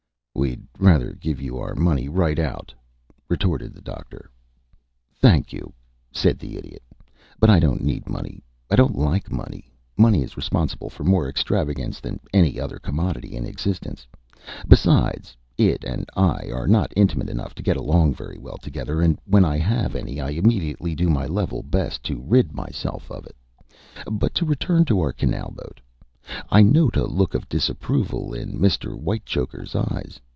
[0.33, 2.73] "We'd rather give you our money right out,"
[3.29, 4.31] retorted the Doctor.
[5.13, 5.71] "Thank you,"
[6.11, 6.81] said the Idiot.
[7.39, 8.41] "But I don't need money.
[8.71, 9.71] I don't like money.
[9.97, 14.07] Money is responsible for more extravagance than any other commodity in existence.
[14.67, 19.19] Besides, it and I are not intimate enough to get along very well together, and
[19.25, 23.35] when I have any I immediately do my level best to rid myself of it.
[24.11, 25.81] But to return to our canal boat,
[26.49, 28.95] I note a look of disapproval in Mr.
[28.97, 30.19] Whitechoker's eyes.